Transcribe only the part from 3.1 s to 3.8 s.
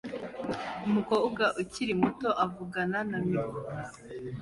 mikoro